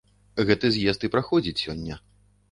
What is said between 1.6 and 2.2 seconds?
сёння.